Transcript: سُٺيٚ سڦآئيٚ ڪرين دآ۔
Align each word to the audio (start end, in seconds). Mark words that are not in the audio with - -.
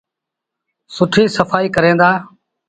سُٺيٚ 0.95 1.33
سڦآئيٚ 1.35 1.73
ڪرين 1.75 1.95
دآ۔ 2.01 2.11